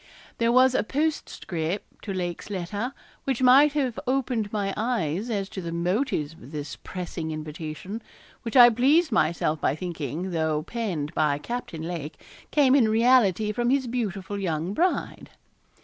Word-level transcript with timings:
There 0.39 0.51
was 0.51 0.73
a 0.73 0.81
postscript 0.81 2.01
to 2.05 2.11
Lake's 2.11 2.49
letter 2.49 2.91
which 3.25 3.43
might 3.43 3.73
have 3.73 3.99
opened 4.07 4.51
my 4.51 4.73
eyes 4.75 5.29
as 5.29 5.47
to 5.49 5.61
the 5.61 5.71
motives 5.71 6.33
of 6.33 6.51
this 6.51 6.75
pressing 6.75 7.29
invitation, 7.29 8.01
which 8.41 8.57
I 8.57 8.71
pleased 8.71 9.11
myself 9.11 9.61
by 9.61 9.75
thinking, 9.75 10.31
though 10.31 10.63
penned 10.63 11.13
by 11.13 11.37
Captain 11.37 11.83
Lake, 11.83 12.19
came 12.49 12.73
in 12.73 12.89
reality 12.89 13.51
from 13.51 13.69
his 13.69 13.85
beautiful 13.85 14.39
young 14.39 14.73
bride. 14.73 15.29